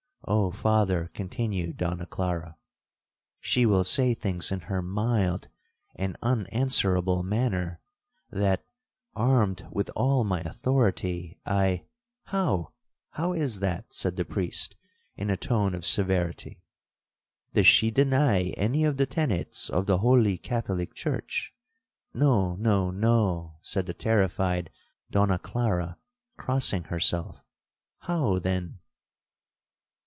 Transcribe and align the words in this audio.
'—'Oh, 0.23 0.51
Father,' 0.51 1.09
continued 1.15 1.77
Donna 1.77 2.05
Clara, 2.05 2.55
'she 3.41 3.65
will 3.65 3.83
say 3.83 4.13
things 4.13 4.49
in 4.51 4.61
her 4.61 4.81
mild 4.81 5.49
and 5.95 6.15
unanswerable 6.21 7.21
manner, 7.23 7.81
that, 8.29 8.63
armed 9.15 9.67
with 9.71 9.89
all 9.95 10.23
my 10.23 10.39
authority, 10.41 11.37
I'—'How—how 11.45 13.33
is 13.33 13.59
that?' 13.61 13.91
said 13.91 14.15
the 14.15 14.23
priest, 14.23 14.75
in 15.17 15.29
a 15.31 15.35
tone 15.35 15.73
of 15.73 15.85
severity—'does 15.87 17.67
she 17.67 17.91
deny 17.91 18.53
any 18.55 18.85
of 18.85 18.95
the 18.95 19.07
tenets 19.07 19.69
of 19.71 19.85
the 19.85 19.97
holy 19.97 20.37
Catholic 20.37 20.93
church?'—'No! 20.93 22.55
no! 22.55 22.89
no!' 22.91 23.55
said 23.63 23.85
the 23.87 23.93
terrified 23.95 24.69
Donna 25.09 25.39
Clara 25.39 25.97
crossing 26.37 26.83
herself. 26.85 27.41
'How 28.01 28.39
then?' 28.39 28.77